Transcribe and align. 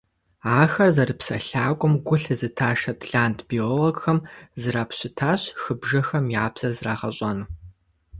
Ахэр 0.59 0.89
зэрыпсэлъакӏуэм 0.95 1.93
гу 2.05 2.15
лъызыта 2.21 2.69
шотланд 2.79 3.37
биологхэм 3.49 4.19
зрапщытащ 4.61 5.41
хыбжэхэм 5.61 6.25
я 6.43 6.47
«бзэр» 6.53 6.73
зэрагъэщӏэну. 6.77 7.47